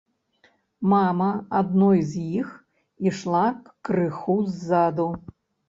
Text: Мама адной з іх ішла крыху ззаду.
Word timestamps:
Мама 0.93 1.27
адной 1.59 2.01
з 2.15 2.25
іх 2.41 2.49
ішла 3.13 3.45
крыху 3.85 4.41
ззаду. 4.53 5.11